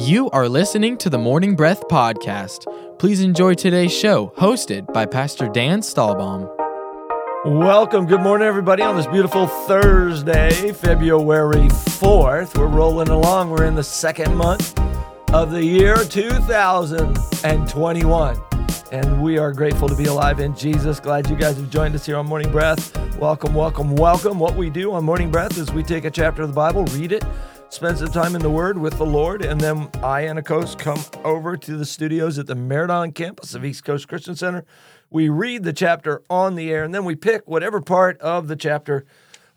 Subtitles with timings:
[0.00, 2.64] You are listening to the Morning Breath Podcast.
[2.98, 6.48] Please enjoy today's show, hosted by Pastor Dan Stahlbaum.
[7.44, 8.06] Welcome.
[8.06, 12.56] Good morning, everybody, on this beautiful Thursday, February 4th.
[12.56, 13.50] We're rolling along.
[13.50, 14.72] We're in the second month
[15.34, 18.42] of the year 2021.
[18.92, 20.98] And we are grateful to be alive in Jesus.
[20.98, 22.96] Glad you guys have joined us here on Morning Breath.
[23.18, 24.38] Welcome, welcome, welcome.
[24.38, 27.12] What we do on Morning Breath is we take a chapter of the Bible, read
[27.12, 27.22] it,
[27.70, 30.78] spend some time in the Word with the Lord, and then I and a coast
[30.78, 34.64] come over to the studios at the Meriden campus of East Coast Christian Center.
[35.08, 38.56] We read the chapter on the air, and then we pick whatever part of the
[38.56, 39.06] chapter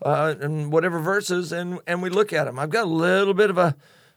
[0.02, 2.58] uh, and whatever verses, and and we look at them.
[2.58, 3.76] I've got a little bit of a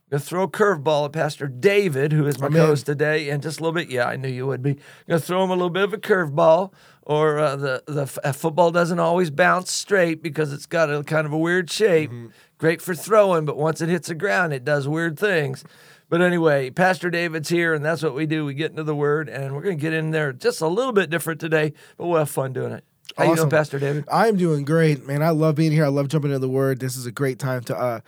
[0.09, 3.63] Gonna throw a curveball at Pastor David, who is my co-host today, and just a
[3.63, 3.89] little bit.
[3.89, 4.77] Yeah, I knew you would be.
[5.05, 6.71] Gonna throw him a little bit of a curveball,
[7.07, 11.03] or uh, the the f- uh, football doesn't always bounce straight because it's got a
[11.03, 12.11] kind of a weird shape.
[12.11, 12.27] Mm-hmm.
[12.57, 15.63] Great for throwing, but once it hits the ground, it does weird things.
[16.09, 18.43] But anyway, Pastor David's here, and that's what we do.
[18.45, 21.09] We get into the Word, and we're gonna get in there just a little bit
[21.09, 22.83] different today, but we'll have fun doing it.
[23.17, 24.05] How you doing, Pastor David?
[24.11, 25.23] I'm doing great, man.
[25.23, 25.83] I love being here.
[25.83, 26.79] I love jumping into the Word.
[26.79, 27.99] This is a great time to uh,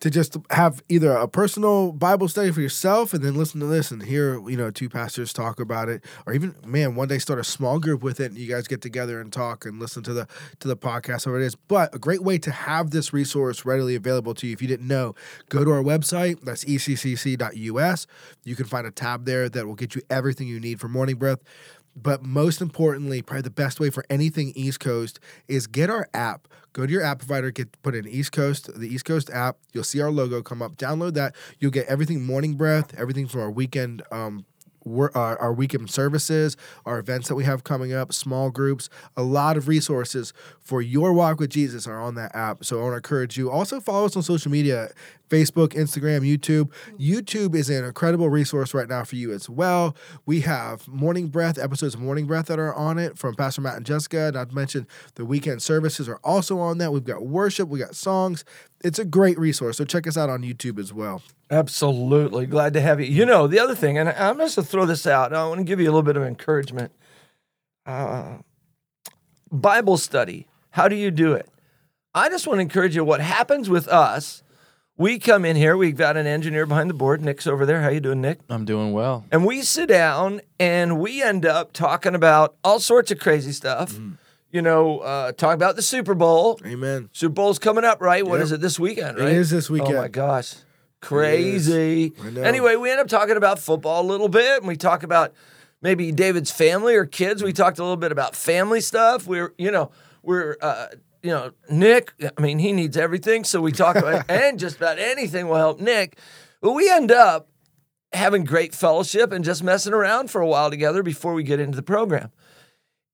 [0.00, 3.92] to just have either a personal Bible study for yourself, and then listen to this
[3.92, 7.38] and hear you know two pastors talk about it, or even man one day start
[7.38, 10.12] a small group with it, and you guys get together and talk and listen to
[10.12, 10.26] the
[10.58, 11.54] to the podcast, whatever it is.
[11.54, 14.52] But a great way to have this resource readily available to you.
[14.52, 15.14] If you didn't know,
[15.48, 16.40] go to our website.
[16.42, 18.06] That's eccc.us.
[18.42, 21.16] You can find a tab there that will get you everything you need for morning
[21.16, 21.38] breath.
[21.96, 26.46] But most importantly, probably the best way for anything East Coast is get our app.
[26.74, 29.56] Go to your app provider, get put in East Coast, the East Coast app.
[29.72, 30.76] You'll see our logo come up.
[30.76, 31.34] Download that.
[31.58, 34.44] You'll get everything morning breath, everything from our weekend um,
[34.86, 36.56] wor- uh, our weekend services,
[36.86, 41.12] our events that we have coming up, small groups, a lot of resources for your
[41.12, 42.64] walk with Jesus are on that app.
[42.64, 43.50] So I want to encourage you.
[43.50, 44.90] Also follow us on social media
[45.28, 46.70] Facebook, Instagram, YouTube.
[46.98, 49.96] YouTube is an incredible resource right now for you as well.
[50.24, 53.76] We have Morning Breath, episodes of Morning Breath that are on it from Pastor Matt
[53.76, 54.30] and Jessica.
[54.32, 56.92] Not to mention the weekend services are also on that.
[56.92, 58.44] We've got worship, we got songs.
[58.84, 59.78] It's a great resource.
[59.78, 61.22] So check us out on YouTube as well.
[61.50, 62.46] Absolutely.
[62.46, 63.06] Glad to have you.
[63.06, 65.64] You know, the other thing, and I'm just to throw this out, I want to
[65.64, 66.92] give you a little bit of encouragement.
[67.84, 68.38] Uh,
[69.50, 70.46] Bible study.
[70.70, 71.48] How do you do it?
[72.14, 73.04] I just want to encourage you.
[73.04, 74.42] What happens with us,
[74.96, 77.22] we come in here, we've got an engineer behind the board.
[77.22, 77.82] Nick's over there.
[77.82, 78.40] How you doing, Nick?
[78.48, 79.24] I'm doing well.
[79.30, 83.98] And we sit down and we end up talking about all sorts of crazy stuff.
[84.50, 86.58] You know, uh, talk about the Super Bowl.
[86.64, 87.10] Amen.
[87.12, 88.24] Super Bowl's coming up, right?
[88.26, 88.44] What Yep.
[88.44, 89.32] is it this weekend, It right?
[89.32, 89.94] is this weekend.
[89.96, 90.54] Oh my gosh.
[91.06, 92.12] Crazy.
[92.44, 95.32] Anyway, we end up talking about football a little bit and we talk about
[95.80, 97.44] maybe David's family or kids.
[97.44, 99.26] We talked a little bit about family stuff.
[99.26, 100.88] We're, you know, we're uh
[101.22, 104.98] you know, Nick, I mean, he needs everything, so we talk about and just about
[104.98, 106.18] anything will help Nick.
[106.60, 107.48] But we end up
[108.12, 111.76] having great fellowship and just messing around for a while together before we get into
[111.76, 112.30] the program.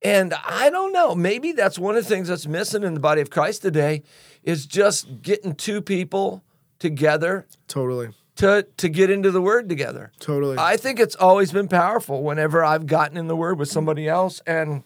[0.03, 3.21] And I don't know, maybe that's one of the things that's missing in the body
[3.21, 4.03] of Christ today
[4.43, 6.43] is just getting two people
[6.83, 8.09] together Totally.
[8.37, 10.11] to to get into the word together.
[10.19, 10.57] Totally.
[10.59, 14.43] I think it's always been powerful whenever I've gotten in the word with somebody else
[14.49, 14.83] and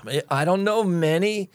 [0.00, 1.50] I mean, I don't know many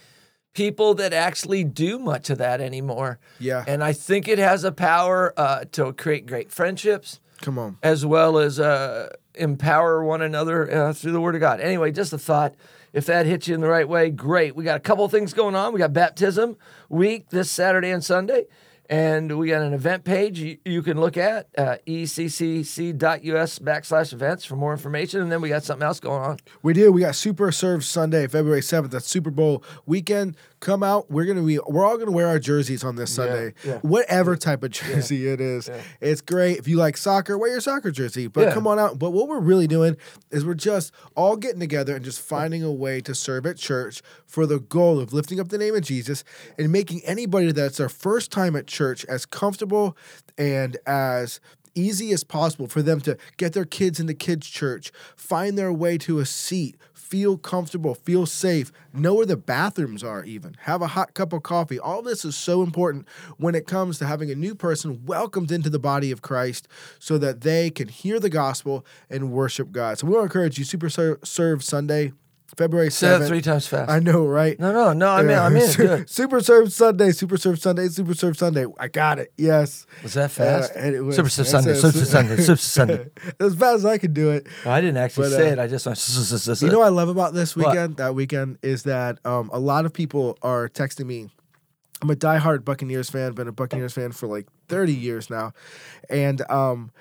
[0.54, 3.18] people that actually do much of that anymore.
[3.40, 3.64] Yeah.
[3.66, 7.78] And I think it has a power uh, to create great friendships Come on.
[7.82, 11.62] as well as uh, empower one another uh, through the Word of God.
[11.62, 12.56] Anyway, just a thought.
[12.92, 14.56] If that hits you in the right way, great.
[14.56, 15.72] We got a couple of things going on.
[15.74, 16.58] We got baptism
[16.90, 18.46] week this Saturday and Sunday,
[18.90, 24.46] and we got an event page you, you can look at uh, eccc.us backslash events
[24.46, 25.22] for more information.
[25.22, 26.40] And then we got something else going on.
[26.64, 26.92] We do.
[26.92, 28.92] We got Super Serve Sunday, February seventh.
[28.92, 30.36] That's Super Bowl weekend.
[30.60, 31.10] Come out.
[31.10, 31.60] We're gonna be.
[31.68, 33.78] We're all gonna wear our jerseys on this Sunday, yeah.
[33.78, 35.70] whatever type of jersey it is.
[36.02, 36.58] It's great.
[36.58, 38.28] If you like soccer, wear your soccer jersey.
[38.28, 38.54] But Yeah.
[38.54, 39.00] come on out.
[39.00, 39.96] But what we're really doing
[40.32, 44.02] is we're just all getting together and just finding a way to serve at church
[44.26, 46.24] for the goal of lifting up the name of Jesus
[46.58, 48.79] and making anybody that's their first time at church
[49.10, 49.98] as comfortable
[50.38, 51.40] and as
[51.76, 55.98] easy as possible for them to get their kids into kids church find their way
[55.98, 60.88] to a seat feel comfortable feel safe know where the bathrooms are even have a
[60.88, 61.80] hot cup of coffee.
[61.80, 65.70] All this is so important when it comes to having a new person welcomed into
[65.70, 66.68] the body of christ
[67.00, 69.98] so that they can hear the gospel and worship god.
[69.98, 72.12] So we want to encourage you super serve sunday
[72.58, 73.90] february Say 7th three times fast.
[73.92, 75.08] i know right no, no, no.
[75.10, 75.38] I mean.
[75.38, 75.72] I'm in.
[75.74, 76.10] Good.
[76.10, 78.66] Super Serve Sunday, Super Serve Sunday, Super Serve Sunday.
[78.80, 79.32] I got it.
[79.38, 79.86] Yes.
[80.04, 80.72] Was that fast?
[80.76, 81.74] Uh, and it was- Super that's Sunday.
[81.76, 82.38] Super Sunday.
[82.38, 83.10] Super Sunday.
[83.40, 84.48] as fast as I could do it.
[84.66, 85.60] I didn't actually But, say uh, it.
[85.60, 86.00] I just went.
[86.62, 87.68] You know what I love about this What?
[87.70, 87.98] weekend?
[87.98, 91.30] That weekend is that um, a lot of people are texting me.
[92.02, 93.34] I'm a diehard Buccaneers fan.
[93.34, 95.54] Been a Buccaneers fan for like 30 years now.
[96.10, 96.92] And um,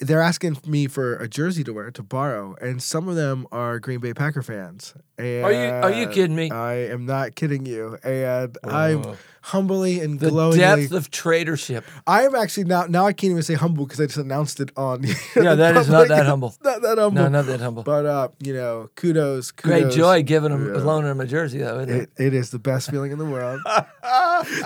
[0.00, 3.78] they're asking me for a jersey to wear to borrow, and some of them are
[3.78, 4.94] Green Bay Packer fans.
[5.18, 6.50] And Are you- are you kidding me?
[6.50, 7.96] I am not kidding you.
[8.04, 9.16] And I'm Oh.
[9.40, 10.58] humbly and The glowingly.
[10.58, 11.84] depth of traitorship.
[12.06, 12.84] I am actually now.
[12.86, 15.04] Now I can't even say humble because I just announced it on.
[15.36, 16.08] Yeah, that is not public.
[16.10, 16.54] that humble.
[16.62, 17.22] Not that humble.
[17.22, 17.82] No, not that humble.
[17.82, 20.80] But uh, you know, kudos, Great joy giving him, Yeah.
[20.82, 22.10] loaning him a jersey, though, isn't it?
[22.18, 23.60] It, it is the best feeling in the world.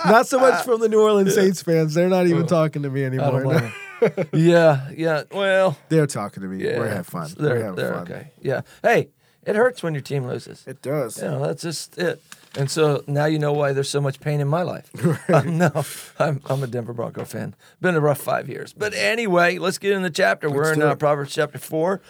[0.06, 1.94] not so much from the New Orleans Saints fans.
[1.94, 3.72] They're not even talking to me anymore.
[4.32, 5.22] yeah, yeah.
[5.32, 6.64] Well, They're talking to me.
[6.64, 6.78] yeah.
[6.78, 7.30] We're having fun.
[7.36, 8.02] They're, We're having they're fun.
[8.02, 8.30] okay.
[8.40, 8.62] Yeah.
[8.82, 9.08] Hey,
[9.44, 10.66] it hurts when your team loses.
[10.66, 11.18] It does.
[11.18, 12.22] You know, that's just it.
[12.58, 14.90] And so now you know why there's so much pain in my life.
[15.32, 15.70] Um, no,
[16.18, 17.54] I'm, I'm a Denver Bronco fan.
[17.80, 18.72] Been a rough five years.
[18.72, 20.50] But anyway, let's get in the chapter.
[20.50, 20.96] We're in uh.
[20.96, 22.00] Proverbs chapter 4.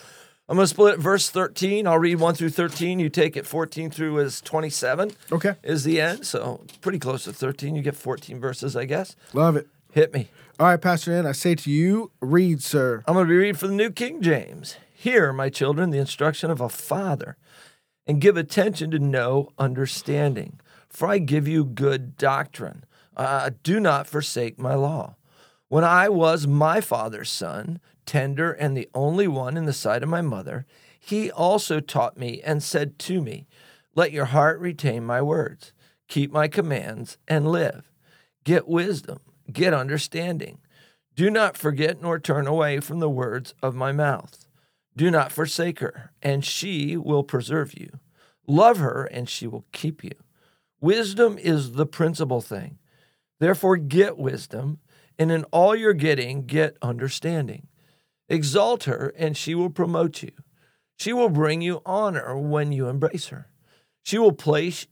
[0.48, 1.86] I'm going to split it verse 13.
[1.86, 2.98] I'll read 1 through 13.
[2.98, 5.54] You take it 14 through as 27 Okay.
[5.62, 6.26] is the end.
[6.26, 7.76] So pretty close to 13.
[7.76, 9.14] You get 14 verses, I guess.
[9.34, 9.68] Love it.
[9.92, 10.28] Hit me.
[10.60, 13.02] All right, Pastor Dan, I say to you, read, sir.
[13.06, 14.76] I'm going to be reading from the New King James.
[14.92, 17.38] Hear, my children, the instruction of a father,
[18.06, 20.60] and give attention to know understanding.
[20.90, 22.84] For I give you good doctrine.
[23.16, 25.16] Uh, do not forsake my law.
[25.68, 30.10] When I was my father's son, tender and the only one in the sight of
[30.10, 30.66] my mother,
[30.98, 33.46] he also taught me and said to me,
[33.94, 35.72] Let your heart retain my words,
[36.06, 37.90] keep my commands, and live.
[38.44, 39.20] Get wisdom,
[39.52, 40.58] get understanding.
[41.14, 44.46] Do not forget nor turn away from the words of my mouth.
[44.96, 48.00] Do not forsake her, and she will preserve you.
[48.46, 50.12] Love her, and she will keep you.
[50.80, 52.78] Wisdom is the principal thing.
[53.38, 54.78] Therefore, get wisdom,
[55.18, 57.68] and in all you're getting, get understanding.
[58.28, 60.32] Exalt her, and she will promote you.
[60.98, 63.48] She will bring you honor when you embrace her.
[64.02, 64.86] She will place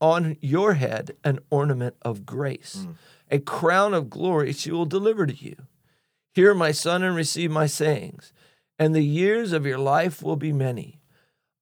[0.00, 2.94] on your head an ornament of grace, mm.
[3.30, 5.56] A crown of glory she will deliver to you.
[6.34, 8.32] Hear, my son, and receive my sayings,
[8.78, 11.00] and the years of your life will be many.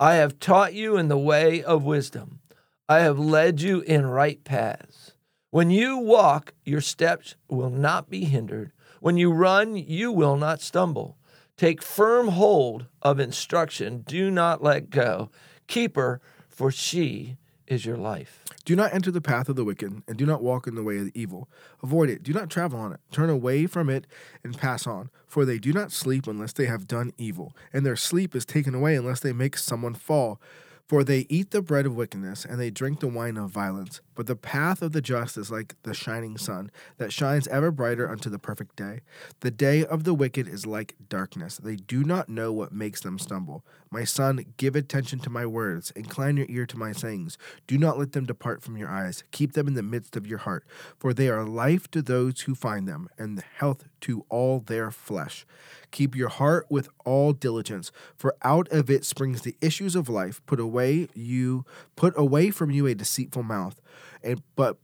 [0.01, 2.41] I have taught you in the way of wisdom.
[2.89, 5.13] I have led you in right paths.
[5.51, 8.73] When you walk, your steps will not be hindered.
[9.01, 11.17] When you run, you will not stumble.
[11.57, 14.03] Take firm hold of instruction.
[14.07, 15.31] Do not let go.
[15.69, 17.37] Keep her, for she
[17.69, 18.44] is your life.
[18.65, 20.97] Do not enter the path of the wicked, and do not walk in the way
[20.99, 21.49] of the evil.
[21.83, 22.23] Avoid it.
[22.23, 23.01] Do not travel on it.
[23.11, 24.07] Turn away from it
[24.43, 25.11] and pass on.
[25.27, 28.75] For they do not sleep unless they have done evil, and their sleep is taken
[28.75, 30.41] away unless they make someone fall.
[30.87, 34.01] For they eat the bread of wickedness, and they drink the wine of violence.
[34.15, 38.09] But the path of the just is like the shining sun, that shines ever brighter
[38.09, 39.01] unto the perfect day.
[39.41, 41.57] The day of the wicked is like darkness.
[41.57, 43.65] They do not know what makes them stumble.
[43.91, 45.93] My son, give attention to my words.
[45.93, 47.39] Incline your ear to my sayings.
[47.67, 49.23] Do not let them depart from your eyes.
[49.31, 50.65] Keep them in the midst of your heart.
[50.99, 55.47] For they are life to those who find them, and health to all their flesh.
[55.91, 60.43] Keep your heart with all diligence, for out of it springs the issues of life.
[60.45, 61.65] Put away you
[61.97, 63.81] put away from you a deceitful mouth,
[64.25, 64.79] and but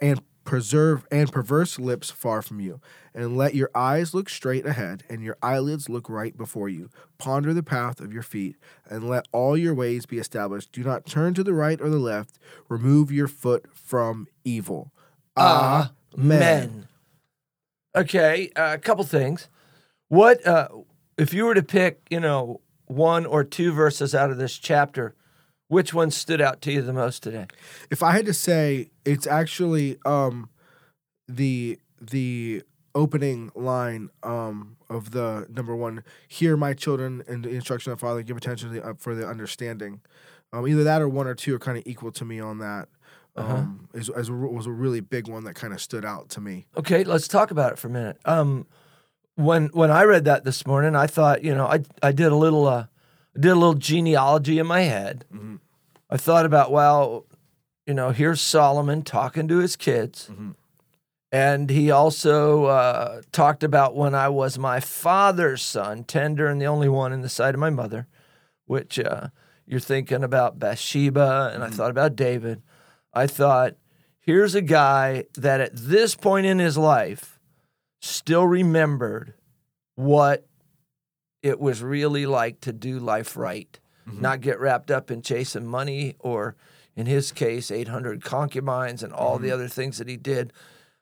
[0.00, 2.80] and preserve and perverse lips far from you.
[3.14, 6.90] And let your eyes look straight ahead, and your eyelids look right before you.
[7.18, 8.56] Ponder the path of your feet,
[8.88, 10.70] and let all your ways be established.
[10.72, 12.38] Do not turn to the right or the left.
[12.68, 14.92] Remove your foot from evil.
[16.18, 16.88] Amen.
[17.94, 19.48] Okay, uh, a couple things.
[20.08, 20.68] What uh,
[21.16, 25.14] if you were to pick, you know, one or two verses out of this chapter?
[25.68, 27.46] Which one stood out to you the most today?
[27.90, 30.48] If I had to say, it's actually um,
[31.28, 32.62] the the
[32.94, 36.04] opening line um, of the number one.
[36.28, 38.22] Hear my children and the instruction of the Father.
[38.22, 40.00] Give attention to the, uh, for the understanding.
[40.52, 42.88] Um, either that or one or two are kind of equal to me on that.
[43.38, 46.40] Um, is, is a, was a really big one that kind of stood out to
[46.40, 46.64] me.
[46.74, 48.18] Okay, let's talk about it for a minute.
[48.24, 48.66] Um,
[49.34, 52.36] when when I read that this morning, I thought, you know, I I did a
[52.36, 52.86] little uh,
[53.40, 55.24] did a little genealogy in my head.
[55.32, 55.60] Mhm.
[56.10, 57.26] I thought about, well,
[57.86, 60.54] you know, here's Solomon talking to his kids, Mhm.
[61.32, 66.66] and he also uh, talked about when I was my father's son, tender and the
[66.66, 68.06] only one in the sight of my mother,
[68.66, 69.28] which uh,
[69.66, 72.62] you're thinking about Bathsheba, and I thought about David.
[73.12, 73.74] I thought,
[74.20, 77.38] here's a guy that at this point in his life
[78.00, 79.34] still remembered
[79.96, 80.46] what
[81.46, 86.14] it was really like to do life right, not get wrapped up in chasing money
[86.20, 86.54] or,
[86.94, 90.52] in his case, 800 concubines and all the other things that he did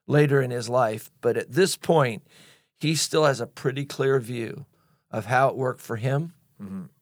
[0.07, 1.11] later in his life.
[1.21, 2.23] But at this point,
[2.79, 4.67] he still has a pretty clear view
[5.11, 6.33] of how it worked for him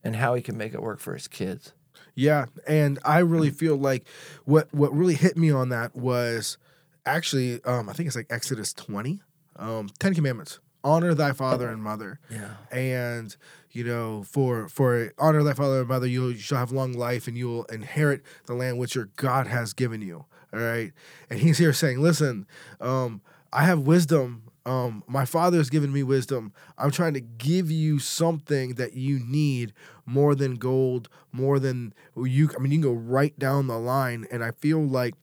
[0.03, 1.73] and how he can make it work for his kids.
[2.15, 4.05] Yeah, and I really feel like
[4.45, 6.59] what what really hit me on that was
[7.07, 9.23] actually um, I think it's like Exodus twenty.
[9.57, 12.21] um, Ten Commandments: honor thy father and mother.
[12.31, 12.55] Yeah.
[12.71, 13.37] And
[13.73, 17.37] you know, for for honor thy father and mother, you, shall have long life, and
[17.37, 20.27] you will inherit the land which your God has given you.
[20.53, 20.93] All right,
[21.31, 22.47] and he's here saying, listen,
[22.81, 23.23] um,
[23.53, 24.45] I have wisdom.
[24.65, 26.53] Um, my father has given me wisdom.
[26.79, 29.73] I'm trying to give you something that you need
[30.05, 32.51] more than gold, more than you.
[32.55, 35.15] I mean, you can go right down the line, and I feel like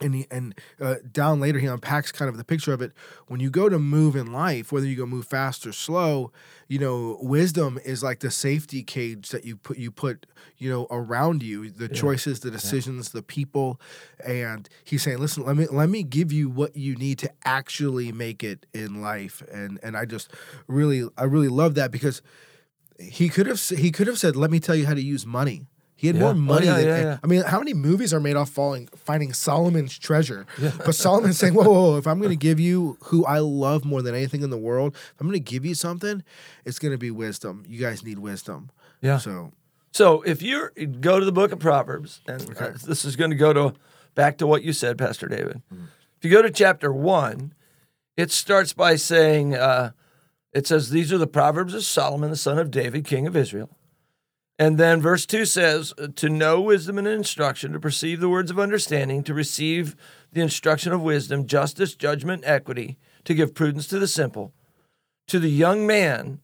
[0.00, 2.92] and he, and uh, down later he unpacks kind of the picture of it.
[3.28, 6.32] When you go to move in life whether you go move fast or slow
[6.68, 10.26] you know wisdom is like the safety cage that you put you put
[10.58, 11.88] you know around you the Yeah.
[12.00, 13.80] choices the decisions the people.
[14.24, 18.10] And he's saying listen let me let me give you what you need to actually
[18.12, 19.42] make it in life.
[19.52, 20.30] And and I just
[20.66, 22.20] really I really love that because
[22.98, 25.66] he could have he could have said let me tell you how to use money
[26.04, 26.22] he had Yeah.
[26.22, 27.18] more Oh, money yeah, than yeah.
[27.22, 30.44] I mean, how many movies are made off falling, finding Solomon's treasure?
[30.84, 33.84] But Solomon's saying, whoa, whoa, whoa, if I'm going to give you who I love
[33.84, 36.22] more than anything in the world, if I'm going to give you something,
[36.64, 37.64] it's going to be wisdom.
[37.66, 38.70] You guys need wisdom.
[39.00, 39.16] Yeah.
[39.18, 39.52] So,
[39.92, 40.68] So if you
[41.00, 43.74] go to the book of Proverbs, and uh, this is going to go to
[44.14, 45.62] back to what you said, Pastor David.
[45.72, 47.54] If you go to chapter one,
[48.16, 49.90] it starts by saying, uh,
[50.52, 53.70] it says, These are the Proverbs of Solomon, the son of David, king of Israel.
[54.58, 58.50] And then verse 2 says, uh, To know wisdom and instruction, to perceive the words
[58.50, 59.96] of understanding, to receive
[60.32, 64.52] the instruction of wisdom, justice, judgment, equity, to give prudence to the simple.
[65.28, 66.40] To the young man,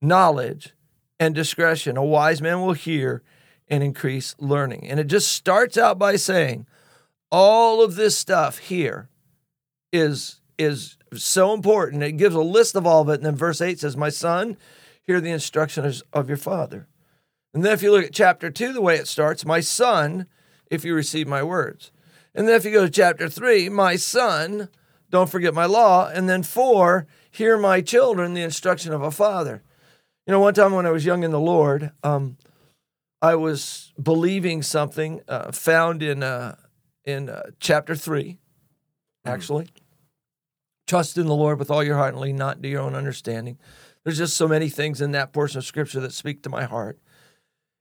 [0.00, 0.74] knowledge
[1.18, 1.96] and discretion.
[1.96, 3.22] A wise man will hear
[3.68, 4.86] and increase learning.
[4.88, 6.66] And it just starts out by saying,
[7.30, 9.08] all of this stuff here
[9.92, 12.02] is is so important.
[12.02, 13.14] It gives a list of all of it.
[13.14, 14.56] And then verse 8 says, My son,
[15.02, 16.88] hear the instructions of your father.
[17.56, 20.26] And then if you look at chapter 2, the way it starts, My son,
[20.70, 21.90] if you receive my words.
[22.34, 24.68] And then if you go to chapter 3, My son,
[25.08, 26.06] don't forget my law.
[26.06, 29.62] And then 4, hear my children, the instruction of a father.
[30.26, 32.36] You know, one time when I was young in the Lord, um,
[33.22, 36.56] I was believing something uh, found in uh,
[37.06, 38.36] in uh, chapter three,
[39.24, 39.68] actually.
[40.86, 43.56] Trust in the Lord with all your heart and lean not to your own understanding.
[44.04, 46.98] There's just so many things in that portion of scripture that speak to my heart.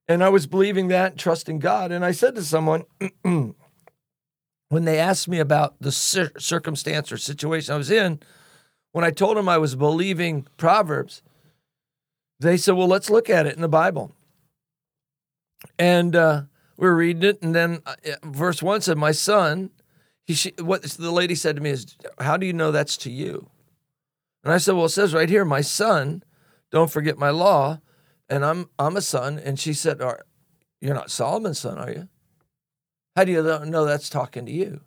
[0.07, 1.91] And I was believing that, and trusting God.
[1.91, 2.83] And I said to someone,
[3.23, 3.55] when
[4.69, 8.19] they asked me about the cir- circumstance or situation I was in,
[8.91, 11.21] when I told them I was believing Proverbs,
[12.39, 14.13] they said, Well, let's look at it in the Bible.
[15.79, 16.43] And uh,
[16.77, 19.71] we were reading it, and then uh, verse one said, "My son."
[20.27, 23.49] He, what the lady said to me is, "How do you know that's to you?"
[24.43, 26.23] And I said, "Well, it says right here, my son,
[26.71, 27.79] don't forget my law."
[28.29, 30.25] And I'm I'm a son, and she said, "Are
[30.81, 32.09] you're not Solomon's son, are you?
[33.15, 34.81] How do you know that's talking to you?"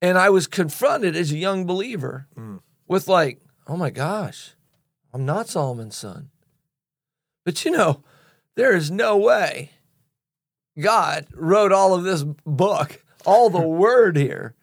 [0.00, 2.60] And I was confronted as a young believer Mm.
[2.86, 4.54] with like, "Oh my gosh,
[5.12, 6.30] I'm not Solomon's son."
[7.44, 8.02] But you know,
[8.56, 9.70] there is no way
[10.78, 14.54] God wrote all of this book, all the word here,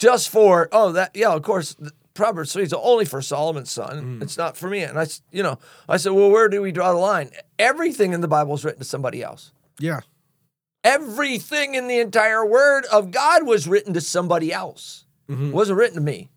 [0.00, 1.76] just for, oh, that, yeah, of course,
[2.20, 4.18] Proverbs 3 is only for Solomon's son.
[4.20, 4.82] It's not for me.
[4.82, 5.58] And I, you know,
[5.88, 7.30] I said, well, where do we draw the line?
[7.58, 9.52] Everything in the Bible is written to somebody else.
[9.78, 10.00] yeah.
[10.84, 15.04] Everything in the entire word of God was written to somebody else.
[15.30, 15.52] Mhm.
[15.52, 16.28] wasn't written to me.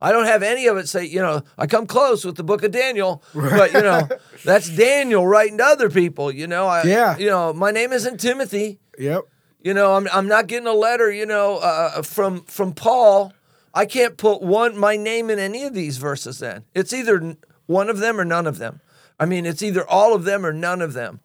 [0.00, 2.62] I don't have any of it say, you know, I come close with the book
[2.64, 4.08] of Daniel, but you know,
[4.44, 6.66] that's Daniel writing to other people, you know.
[6.66, 7.16] I, Yeah.
[7.16, 8.78] You know, my name isn't Timothy.
[8.98, 9.22] Yep.
[9.60, 13.32] You know, I'm I'm not getting a letter, you know, uh, from from Paul.
[13.74, 16.38] I can't put one my name in any of these verses.
[16.40, 17.36] Then it's either
[17.66, 18.80] one of them or none of them.
[19.18, 21.20] I mean, it's either all of them or none of them.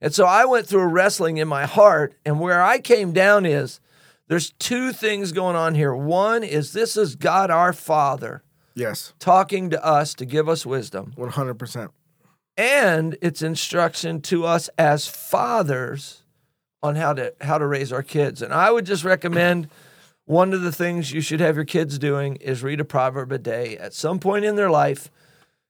[0.00, 3.46] And so I went through a wrestling in my heart, and where I came down
[3.46, 3.78] is
[4.26, 5.94] there's two things going on here.
[5.94, 8.42] One is this is God our Father
[8.74, 9.12] Yes.
[9.20, 11.90] talking to us to give us wisdom, 100%.
[12.56, 16.22] and it's instruction to us as fathers
[16.82, 18.42] on how to how to raise our kids.
[18.42, 19.68] And I would just recommend
[20.32, 23.38] one of the things you should have your kids doing is read a proverb a
[23.38, 23.76] day.
[23.76, 25.10] At some point in their life,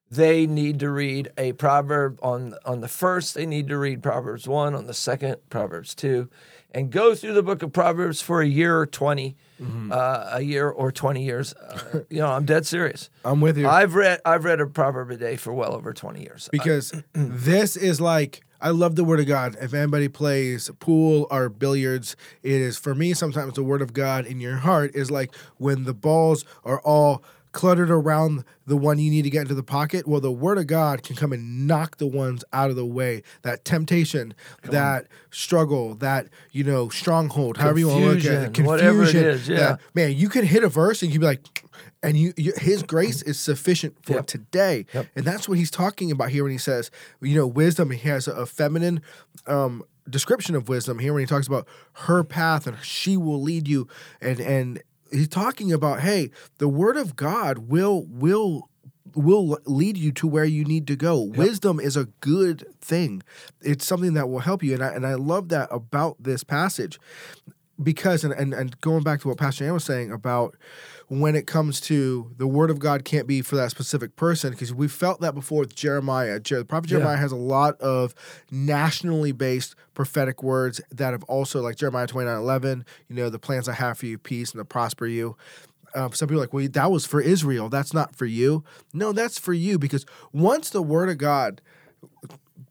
[0.08, 3.34] they need to read a proverb on on the first.
[3.34, 6.28] They need to read Proverbs one on the second, Proverbs two,
[6.70, 9.36] and go through the book of Proverbs for a year or 20
[9.90, 11.54] uh, a year or twenty years.
[11.54, 13.10] Uh, you know, I'm dead serious.
[13.24, 13.68] I'm with you.
[13.68, 16.48] I've read I've read a proverb a day for well over twenty years.
[16.52, 19.56] because this is like I love the word of God.
[19.60, 22.14] If anybody plays pool or billiards,
[22.44, 25.82] it is for me sometimes the word of God in your heart is like when
[25.82, 30.06] the balls are all cluttered around the one you need to get into the pocket.
[30.08, 33.22] Well, the word of God can come and knock the ones out of the way.
[33.42, 38.44] That temptation, that struggle, that you know stronghold, however you want to look at it,
[38.54, 39.56] Confusion, whatever it is, yeah.
[39.56, 41.64] that- man, you can hit a verse and you can be like,
[42.02, 44.26] and you, you His grace is sufficient for Yep.
[44.26, 45.06] today, Yep.
[45.16, 46.90] and that's what He's talking about here when He says,
[47.20, 47.90] you know, wisdom.
[47.90, 49.02] He has a, a feminine.
[49.46, 53.68] Um, description of wisdom here when he talks about her path and she will lead
[53.68, 53.86] you
[54.20, 58.68] and and he's talking about hey the word of god will will
[59.14, 61.20] will lead you to where you need to go.
[61.22, 63.22] Wisdom is a good thing.
[63.60, 64.74] It's something that will help you.
[64.74, 66.98] And i and i love that about this passage
[67.82, 70.56] because and, and and going back to what pastor Dan was saying about
[71.08, 74.74] when it comes to the word of god can't be for that specific person because
[74.74, 76.98] we felt that before with jeremiah Jer- the prophet Yeah.
[76.98, 78.14] jeremiah has a lot of
[78.50, 83.68] nationally based prophetic words that have also like jeremiah 29 11 you know the plans
[83.68, 85.36] i have for you peace and to prosper you
[85.94, 87.68] um, some people are like, well, that was for Israel.
[87.68, 88.64] That's not for you.
[88.94, 91.60] No, that's for you because once the word of God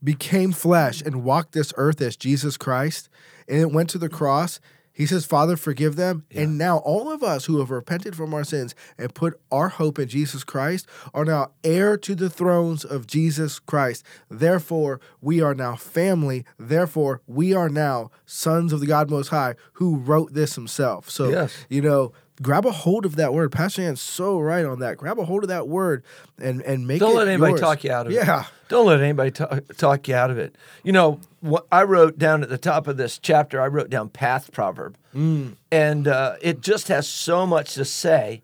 [0.03, 3.09] became flesh and walked this earth as Jesus Christ,
[3.47, 4.59] and it went to the cross.
[4.93, 6.25] He says, Father, forgive them.
[6.31, 9.97] And now all of us who have repented from our sins and put our hope
[9.97, 14.03] in Jesus Christ are now heir to the thrones of Jesus Christ.
[14.29, 16.45] Therefore, we are now family.
[16.59, 21.09] Therefore, we are now sons of the God Most High who wrote this himself.
[21.09, 21.65] So, Yes.
[21.69, 23.51] you know, grab a hold of that word.
[23.51, 24.97] Pastor Dan's so right on that.
[24.97, 26.03] Grab a hold of that word
[26.39, 27.61] and, and make Don't let anybody yours.
[27.61, 28.15] talk you out of it.
[28.15, 28.45] Yeah.
[28.67, 30.55] Don't let anybody ta- talk you out of it.
[30.83, 34.09] You know, what I wrote down at the top of this chapter, I wrote down
[34.09, 34.97] path proverb.
[35.15, 35.55] Mm.
[35.71, 38.43] And uh, it just has so much to say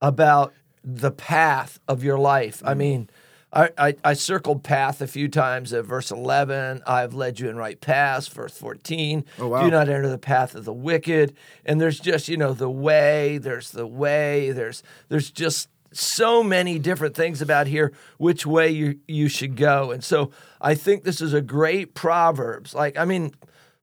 [0.00, 0.52] about
[0.82, 2.60] the path of your life.
[2.60, 2.68] Mm.
[2.68, 3.10] I mean,
[3.52, 6.82] I, I, I circled path a few times at verse 11.
[6.86, 9.24] I've led you in right paths, verse 14.
[9.38, 9.62] Oh, wow.
[9.62, 11.34] Do not enter the path of the wicked.
[11.64, 16.78] And there's just, you know, the way, there's the way, there's there's just so many
[16.78, 19.90] different things about here which way you you should go.
[19.90, 22.74] And so I think this is a great proverbs.
[22.74, 23.34] Like I mean,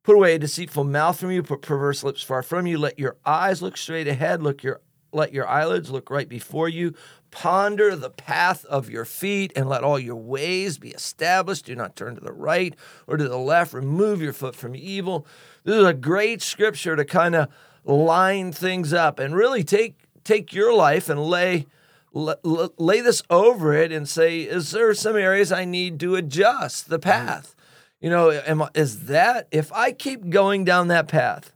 [0.03, 2.77] put away a deceitful mouth from you, put perverse lips far from you.
[2.77, 4.43] Let your eyes look straight ahead.
[4.43, 4.81] Look your
[5.11, 6.93] let your eyelids look right before you.
[7.31, 11.65] Ponder the path of your feet and let all your ways be established.
[11.65, 12.73] Do not turn to the right
[13.07, 13.73] or to the left.
[13.73, 15.27] Remove your foot from evil.
[15.63, 17.49] This is a great scripture to kind of
[17.83, 21.67] line things up and really take take your life and lay
[22.13, 26.99] lay this over it and say, is there some areas I need to adjust the
[26.99, 27.03] mm.
[27.03, 27.55] path?
[27.99, 31.51] You know, am, is that if I keep going down that path,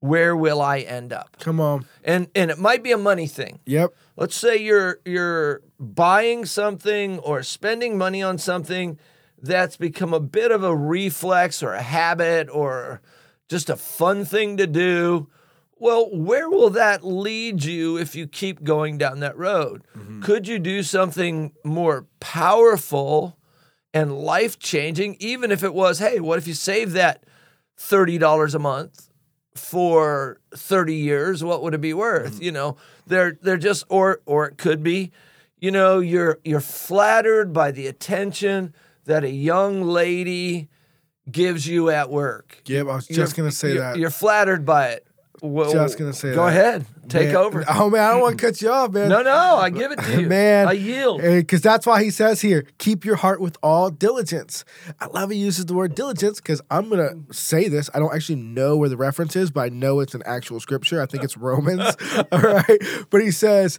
[0.00, 1.36] where will I end up?
[1.40, 1.86] Come on.
[2.04, 3.60] And and it might be a money thing.
[3.66, 3.94] Yep.
[4.16, 8.98] Let's say you're you're buying something or spending money on something
[9.40, 13.00] that's become a bit of a reflex or a habit or
[13.48, 15.28] just a fun thing to do.
[15.78, 19.84] Well, where will that lead you if you keep going down that road?
[19.96, 20.22] Mm-hmm.
[20.22, 23.36] Could you do something more powerful
[23.92, 27.24] and life changing, even if it was, hey, what if you save that
[27.78, 29.10] $30 a month
[29.58, 31.42] for 30 years?
[31.44, 32.34] What would it be worth?
[32.34, 32.42] Mm-hmm.
[32.42, 35.12] You know, they're they're just or or it could be,
[35.58, 40.68] you know, you're you're flattered by the attention that a young lady
[41.30, 42.62] gives you at work.
[42.66, 42.86] Yep.
[42.86, 43.96] I was You're- just gonna say you're- that.
[43.98, 45.05] You're flattered by it.
[45.42, 46.48] Well, Just gonna say Go that.
[46.48, 47.64] ahead, take Man- over.
[47.68, 49.08] Oh man, I don't want to cut you off, man.
[49.08, 51.20] No, no, I give it to you, Man, I yield.
[51.20, 54.64] Because that's why he says here, keep your heart with all diligence.
[55.00, 57.90] I love he uses the word diligence because I'm going to say this.
[57.94, 61.02] I don't actually know where the reference is, but I know it's an actual scripture.
[61.02, 61.82] I think it's Romans.
[62.32, 62.78] all right.
[63.10, 63.78] But he says,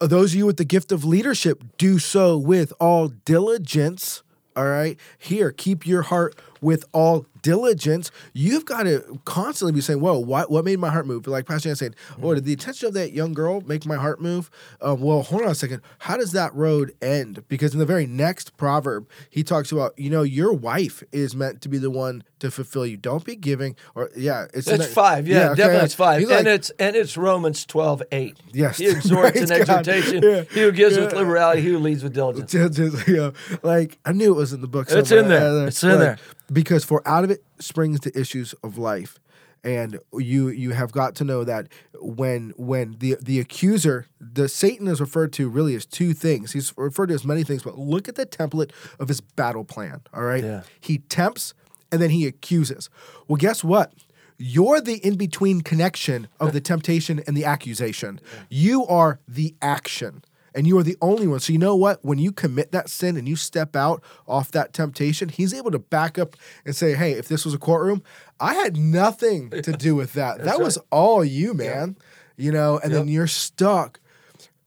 [0.00, 4.22] those of you with the gift of leadership, do so with all diligence.
[4.56, 4.98] All right.
[5.18, 8.10] Here, keep your heart with all diligence.
[8.32, 11.26] You've got to constantly be saying, Whoa, what, what made my heart move?
[11.26, 14.20] Like Pastor Dan saying, Oh, did the attention of that young girl make my heart
[14.20, 14.50] move?
[14.80, 15.82] Um, well, hold on a second.
[15.98, 17.44] How does that road end?
[17.48, 21.60] Because in the very next proverb, he talks about, you know, your wife is meant
[21.62, 22.96] to be the one to fulfill you.
[22.96, 26.70] Don't be giving, or yeah, it's the- five, yeah, okay, definitely it's five, and it's
[26.78, 28.38] and it's Romans twelve eight.
[28.52, 28.78] Yes.
[28.78, 29.50] he exhorts God.
[29.50, 30.22] exhortation.
[30.22, 30.42] Yeah.
[30.50, 32.50] He who gives with liberality, he who leads with diligence.
[32.50, 34.86] just, just, you know, like I knew it was in the book.
[34.90, 35.46] It's in there.
[35.64, 36.18] Uh, It's in like, there.
[36.50, 39.18] because for out of it springs to issues of life,
[39.64, 41.68] and you you have got to know that
[42.00, 46.52] when when the the accuser, the Satan is referred to really as two things.
[46.52, 50.00] He's referred to as many things, but look at the template of his battle plan.
[50.14, 50.62] All right, Yeah.
[50.80, 51.54] he tempts
[51.92, 52.88] and then he accuses.
[53.28, 53.92] Well, guess what?
[54.38, 58.20] You're the in between connection of the temptation and the accusation.
[58.48, 60.24] You are the action.
[60.54, 61.40] And you are the only one.
[61.40, 62.04] So, you know what?
[62.04, 65.78] When you commit that sin and you step out off that temptation, he's able to
[65.78, 68.02] back up and say, Hey, if this was a courtroom,
[68.40, 70.44] I had nothing to do with that.
[70.44, 71.96] that was all you, man.
[72.36, 74.00] You know, and then you're stuck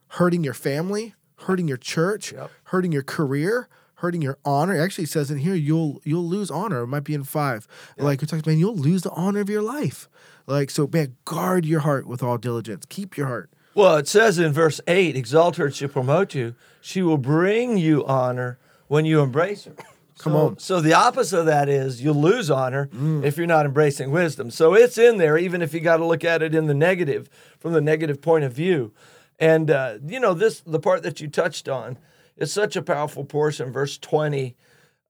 [0.10, 2.52] hurting your family, hurting your church, Yep.
[2.66, 4.76] hurting your career, hurting your honor.
[4.76, 6.82] It actually says in here you'll you'll lose honor.
[6.84, 7.68] It might be in five.
[7.98, 10.08] Like it talks, man, you'll lose the honor of your life.
[10.46, 12.86] Like so, man, guard your heart with all diligence.
[12.90, 13.50] Keep your heart.
[13.76, 16.56] Well, it says in verse 8, exalt her and she'll promote you.
[16.82, 19.74] She will bring you honor when you embrace her.
[20.20, 20.60] Come So- on.
[20.60, 22.90] So the opposite of that is you'll lose honor
[23.24, 24.52] if you're not embracing wisdom.
[24.52, 27.30] So it's in there, even if you got to look at it in the negative,
[27.60, 28.94] from the negative point of view.
[29.40, 31.98] And uh, you know, this the part that you touched on
[32.38, 34.56] is such a powerful portion, verse 20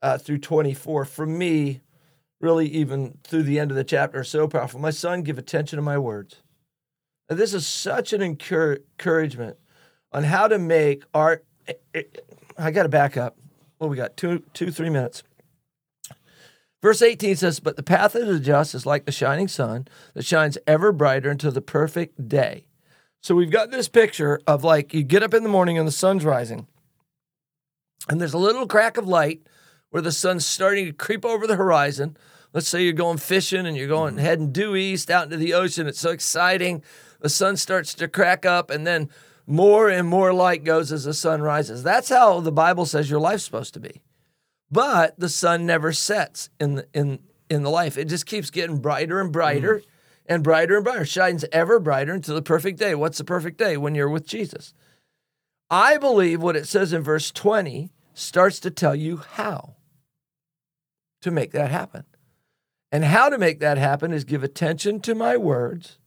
[0.02, 1.04] uh, through 24.
[1.06, 1.82] For me,
[2.40, 4.80] really, even through the end of the chapter, so powerful.
[4.80, 6.38] My son, give attention to my words.
[7.34, 9.58] Now, this is such an encour- encouragement
[10.12, 11.44] on how to make art.
[11.68, 12.04] Eh, eh,
[12.60, 13.40] I got to back up.
[13.80, 14.16] What we got?
[14.16, 15.24] Two, two, three minutes.
[16.84, 20.26] Verse 18 says, But the path of the just is like the shining sun that
[20.26, 22.68] shines ever brighter until the perfect day.
[23.24, 25.92] So we've got this picture of like you get up in the morning and the
[25.92, 26.68] sun's rising,
[28.10, 29.42] and there's a little crack of light
[29.90, 32.16] where the sun's starting to creep over the horizon.
[32.54, 34.24] Let's say you're going fishing and you're going mm-hmm.
[34.24, 35.88] heading due east out into the ocean.
[35.88, 36.84] It's so exciting.
[37.24, 39.10] The sun starts to crack up, and then
[39.48, 41.82] more and more light goes as the sun rises.
[41.82, 44.04] That's how the Bible says your life's supposed to be.
[44.70, 47.98] But the sun never sets in the, in in the life.
[47.98, 49.86] It just keeps getting brighter and brighter mm.
[50.26, 51.06] and brighter and brighter.
[51.06, 52.96] Shines ever brighter until the perfect day.
[52.96, 53.78] What's the perfect day?
[53.78, 54.74] When you're with Jesus.
[55.70, 59.76] I believe what it says in verse 20 starts to tell you how
[61.22, 62.04] to make that happen.
[62.92, 65.98] And how to make that happen is give attention to my words,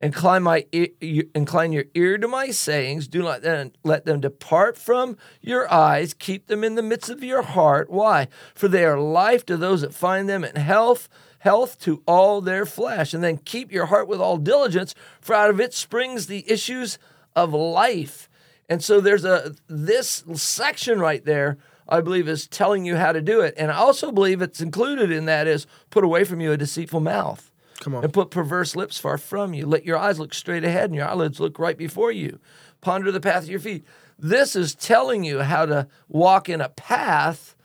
[0.00, 3.08] incline my incline your ear to my sayings.
[3.08, 6.14] Do not then let them depart from your eyes.
[6.14, 7.90] Keep them in the midst of your heart.
[7.90, 8.28] Why?
[8.54, 11.08] For they are life to those that find them, and health
[11.40, 13.12] health to all their flesh.
[13.12, 16.98] And then keep your heart with all diligence, for out of it springs the issues
[17.34, 18.28] of life.
[18.68, 21.58] And so there's a this section right there,
[21.88, 23.54] I believe, is telling you how to do it.
[23.56, 27.00] And I also believe it's included in that is put away from you a deceitful
[27.00, 27.49] mouth.
[27.80, 28.04] Come on.
[28.04, 29.66] And put perverse lips far from you.
[29.66, 32.38] Let your eyes look straight ahead and your eyelids look right before you.
[32.80, 33.84] Ponder the path of your feet.
[34.18, 37.56] This is telling you how to walk in a path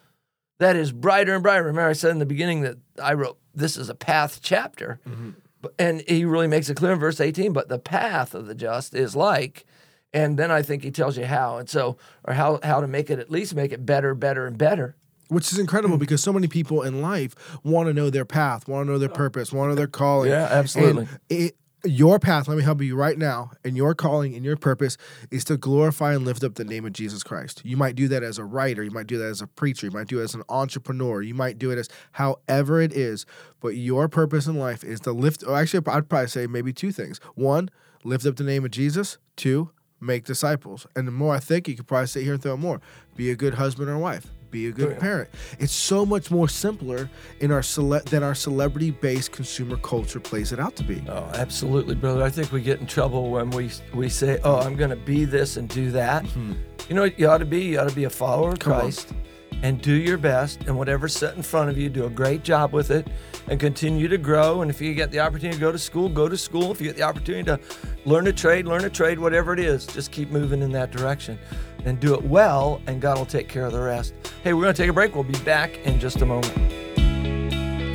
[0.60, 1.64] that is brighter and brighter.
[1.64, 5.00] Remember, I said in the beginning that I wrote this is a path chapter.
[5.08, 5.32] Mm-hmm.
[5.62, 8.56] But- And he really makes it clear in verse 18, but the path of the
[8.56, 9.66] just is like,
[10.14, 11.58] and then I think he tells you how.
[11.58, 14.58] And so, or how, how to make it, at least make it better, better, and
[14.58, 14.96] better.
[15.28, 16.00] Which is incredible mm.
[16.00, 19.10] because so many people in life want to know their path, want to know their
[19.10, 20.30] purpose, want to know their calling.
[20.30, 21.08] Yeah, absolutely.
[21.30, 24.98] It, your path, let me help you right now, and your calling and your purpose
[25.32, 27.62] is to glorify and lift up the name of Jesus Christ.
[27.64, 29.92] You might do that as a writer, you might do that as a preacher, you
[29.92, 33.26] might do it as an entrepreneur, you might do it as however it is,
[33.60, 36.92] but your purpose in life is to lift, or actually, I'd probably say maybe two
[36.92, 37.20] things.
[37.36, 37.70] One,
[38.04, 39.18] lift up the name of Jesus.
[39.36, 40.88] Two, make disciples.
[40.96, 42.82] And the more I think, you could probably sit here and throw more.
[43.16, 44.28] Be a good husband or wife.
[44.56, 45.00] Be a good yeah.
[45.00, 45.30] parent.
[45.60, 47.10] It's so much more simpler
[47.42, 51.04] in our cele- than our celebrity-based consumer culture plays it out to be.
[51.10, 52.24] Oh, absolutely, brother.
[52.24, 55.26] I think we get in trouble when we we say, "Oh, I'm going to be
[55.26, 56.54] this and do that." Mm-hmm.
[56.88, 57.64] You know what you ought to be?
[57.64, 58.80] You ought to be a follower of Come on.
[58.80, 59.14] Christ
[59.62, 62.72] and do your best and whatever's set in front of you, do a great job
[62.72, 63.08] with it
[63.48, 64.62] and continue to grow.
[64.62, 66.72] And if you get the opportunity to go to school, go to school.
[66.72, 67.60] If you get the opportunity to
[68.06, 71.40] learn a trade, learn a trade, whatever it is, just keep moving in that direction
[71.86, 74.14] and do it well, and God will take care of the rest.
[74.46, 75.16] Hey, we're going to take a break.
[75.16, 76.56] We'll be back in just a moment.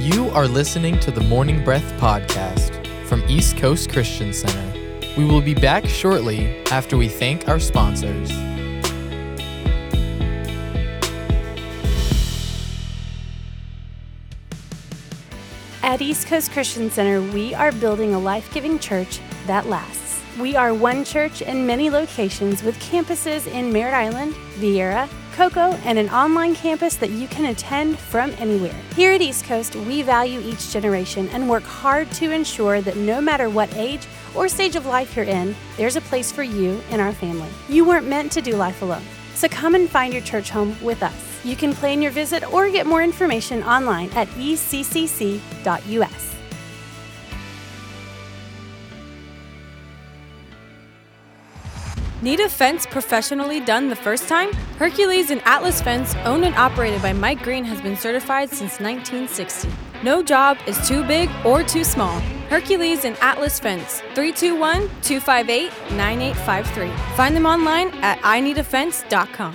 [0.03, 5.07] You are listening to the Morning Breath podcast from East Coast Christian Center.
[5.17, 8.33] We will be back shortly after we thank our sponsors.
[15.85, 20.21] At East Coast Christian Center, we are building a life giving church that lasts.
[20.37, 25.99] We are one church in many locations with campuses in Merritt Island, Viera, Cocoa, and
[25.99, 28.75] an online campus that you can attend from anywhere.
[28.95, 33.21] Here at East Coast, we value each generation and work hard to ensure that no
[33.21, 37.01] matter what age or stage of life you're in, there's a place for you in
[37.01, 37.49] our family.
[37.69, 39.03] You weren't meant to do life alone.
[39.35, 41.45] So come and find your church home with us.
[41.45, 45.41] You can plan your visit or get more information online at eccc.us.
[52.23, 54.53] Need a fence professionally done the first time?
[54.79, 59.71] Hercules and Atlas Fence, owned and operated by Mike Green, has been certified since 1960.
[60.03, 62.21] No job is too big or too small.
[62.51, 67.17] Hercules and Atlas Fence, 321 258 9853.
[67.17, 69.55] Find them online at ineedafence.com.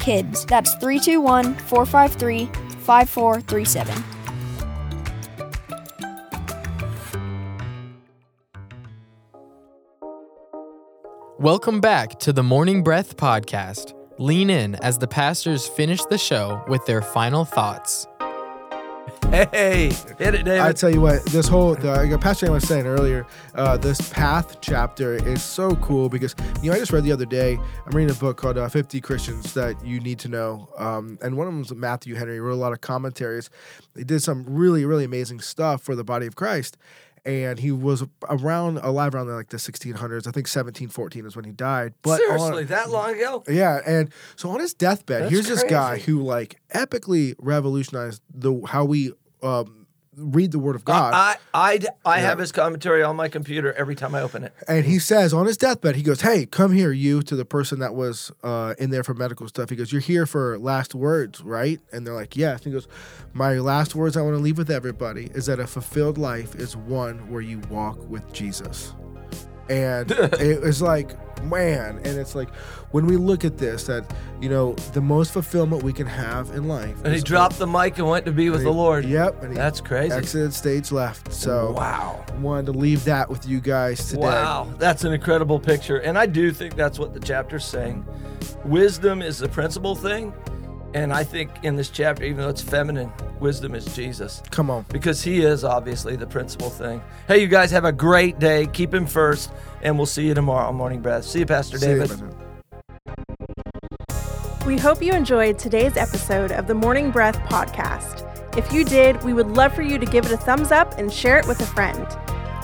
[0.00, 0.46] KIDS.
[0.46, 2.46] That's 321 453
[2.80, 4.04] 5437.
[11.38, 13.94] Welcome back to the Morning Breath podcast.
[14.18, 18.06] Lean in as the pastors finish the show with their final thoughts.
[19.30, 20.58] Hey, hit it, David.
[20.58, 24.08] I tell you what, this whole the, like Pastor Aaron was saying earlier, uh, this
[24.10, 27.56] path chapter is so cool because you know I just read the other day.
[27.86, 31.36] I'm reading a book called uh, 50 Christians that you need to know, um, and
[31.36, 32.34] one of them was Matthew Henry.
[32.34, 33.50] He wrote a lot of commentaries.
[33.96, 36.76] He did some really really amazing stuff for the body of Christ.
[37.26, 39.94] And he was around alive around like the 1600s.
[40.26, 41.92] I think 1714 is when he died.
[42.00, 43.44] But Seriously, on- that long ago?
[43.46, 48.62] yeah, and so on his deathbed, That's here's this guy who like epically revolutionized the
[48.66, 51.14] how we um, read the Word of God.
[51.14, 52.26] I, I, I Yeah.
[52.26, 54.52] have his commentary on my computer every time I open it.
[54.68, 57.78] and he says on his deathbed, he goes, "Hey, come here, you," to the person
[57.78, 59.70] that was uh, in there for medical stuff.
[59.70, 62.86] He goes, "You're here for last words, right?" And they're like, "Yes." he goes,
[63.32, 66.76] "My last words I want to leave with everybody is that a fulfilled life is
[66.76, 68.94] one where you walk with Jesus."
[69.70, 72.52] And it was like, man, and it's like
[72.90, 74.04] when we look at this, that
[74.40, 76.96] you know, the most fulfillment we can have in life.
[77.04, 79.04] And he dropped the mic and went to be with and the Lord.
[79.04, 80.12] Yep, and he That's crazy.
[80.12, 81.32] Exited stage left.
[81.32, 82.24] So wow.
[82.40, 84.22] wanted to leave that with you guys today.
[84.22, 85.98] Wow, that's an incredible picture.
[85.98, 88.04] And I do think that's what the chapter's saying.
[88.64, 90.34] Wisdom is the principal thing.
[90.92, 94.42] And I think in this chapter, even though it's feminine, wisdom is Jesus.
[94.50, 94.84] Come on.
[94.88, 97.00] Because he is obviously the principal thing.
[97.28, 98.66] Hey, you guys have a great day.
[98.66, 99.52] Keep him first.
[99.82, 101.24] And we'll see you tomorrow on Morning Breath.
[101.24, 102.20] See you, Pastor See David.
[102.20, 102.34] man.
[104.66, 108.26] We hope you enjoyed today's episode of the Morning Breath podcast.
[108.58, 111.12] If you did, we would love for you to give it a thumbs up and
[111.12, 112.06] share it with a friend.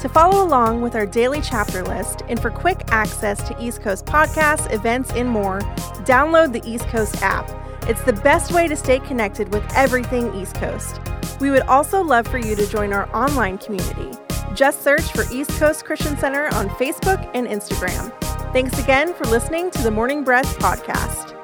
[0.01, 4.05] To follow along with our daily chapter list and for quick access to East Coast
[4.05, 5.61] podcasts, events, and more,
[6.05, 7.51] download the East Coast app.
[7.89, 11.01] It's the best way to stay connected with everything East Coast.
[11.41, 14.11] We would also love for you to join our online community.
[14.55, 18.13] Just search for East Coast Christian Center on Facebook and Instagram.
[18.53, 21.36] Thanks again for listening to the Morning Breath podcast.